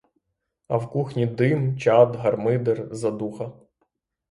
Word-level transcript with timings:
А 0.67 0.77
в 0.77 0.89
кухні 0.89 1.25
дим, 1.25 1.77
чад, 1.77 2.15
гармидер, 2.15 2.87
задуха. 2.95 3.51